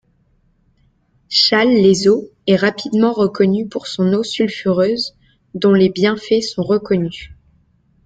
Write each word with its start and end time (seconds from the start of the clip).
Challes-les-eaux 1.29 2.31
est 2.47 2.55
rapidement 2.55 3.11
reconnu 3.13 3.67
pour 3.67 3.85
son 3.85 4.11
eau 4.13 4.23
sulfureuse 4.23 5.15
dont 5.53 5.73
les 5.73 5.89
bienfaits 5.89 6.41
sont 6.41 6.63
reconnus. 6.63 7.29